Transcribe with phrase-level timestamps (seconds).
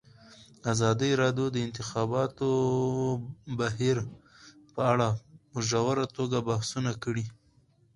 [0.71, 2.49] ازادي راډیو د د انتخاباتو
[3.59, 3.97] بهیر
[4.73, 5.09] په اړه
[5.51, 7.25] په ژوره توګه بحثونه کړي.